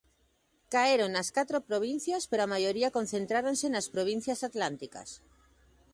Caeron 0.73 1.09
nas 1.15 1.29
catro 1.37 1.57
provincias, 1.69 2.23
pero 2.29 2.41
a 2.43 2.51
maioría 2.53 2.93
concentráronse 2.97 3.67
nas 3.69 3.87
provincias 3.95 4.39
atlánticas. 4.49 5.09